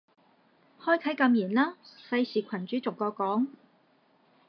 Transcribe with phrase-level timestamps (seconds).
[0.79, 1.77] 開啟禁言啦，
[2.09, 3.45] 費事群主逐個講